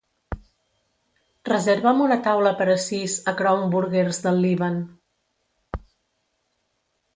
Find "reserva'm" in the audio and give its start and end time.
1.49-2.01